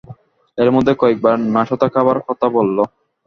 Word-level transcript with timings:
এর 0.57 0.69
মধ্যে 0.71 0.93
কয়েক 0.95 1.17
বার 1.21 1.35
নাশতা 1.55 1.87
খাবার 1.93 2.17
কথা 2.27 2.47
বলল। 2.49 2.77